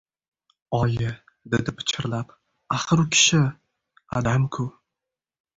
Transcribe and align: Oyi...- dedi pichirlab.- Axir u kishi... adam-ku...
Oyi...- 0.77 1.09
dedi 1.55 1.75
pichirlab.- 1.81 2.33
Axir 2.79 3.05
u 3.05 3.07
kishi... 3.17 3.45
adam-ku... 4.21 4.71